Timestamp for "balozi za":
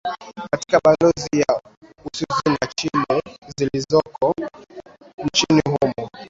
0.85-1.61